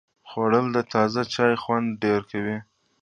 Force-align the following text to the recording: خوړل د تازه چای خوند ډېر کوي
خوړل 0.29 0.67
د 0.75 0.77
تازه 0.93 1.21
چای 1.33 1.53
خوند 1.63 1.87
ډېر 2.03 2.21
کوي 2.31 2.57